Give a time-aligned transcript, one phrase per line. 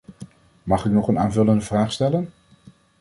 [0.63, 2.33] Mag ik nog een aanvullende vraag stellen?